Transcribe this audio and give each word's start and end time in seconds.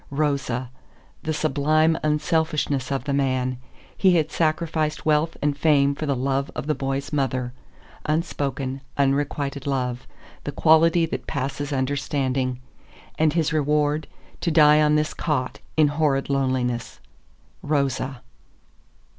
Rosa. 0.09 0.71
The 1.21 1.31
sublime 1.31 1.95
unselfishness 2.01 2.91
of 2.91 3.03
the 3.03 3.13
man! 3.13 3.59
He 3.95 4.15
had 4.15 4.31
sacrificed 4.31 5.05
wealth 5.05 5.37
and 5.43 5.55
fame 5.55 5.93
for 5.93 6.07
the 6.07 6.15
love 6.15 6.49
of 6.55 6.65
the 6.65 6.73
boy's 6.73 7.13
mother 7.13 7.53
unspoken, 8.07 8.81
unrequited 8.97 9.67
love, 9.67 10.07
the 10.43 10.51
quality 10.51 11.05
that 11.05 11.27
passes 11.27 11.71
understanding. 11.71 12.59
And 13.19 13.33
his 13.33 13.53
reward: 13.53 14.07
to 14.39 14.49
die 14.49 14.81
on 14.81 14.95
this 14.95 15.13
cot, 15.13 15.59
in 15.77 15.89
horrid 15.89 16.31
loneliness. 16.31 16.99
Rosa. 17.61 18.23